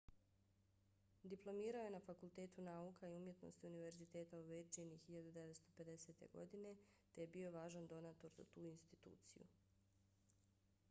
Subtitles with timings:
[1.31, 6.23] diplomirao je na fakultetu nauka i umjetnosti univerziteta u virdžiniji 1950.
[6.31, 6.73] godine
[7.13, 9.45] te je bio važan donator za tu instituciju